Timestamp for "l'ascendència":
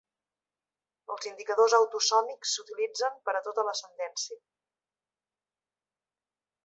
3.69-4.41